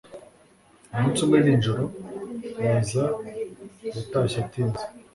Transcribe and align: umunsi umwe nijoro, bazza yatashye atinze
umunsi 0.93 1.19
umwe 1.25 1.37
nijoro, 1.43 1.83
bazza 2.61 3.05
yatashye 3.95 4.37
atinze 4.45 4.83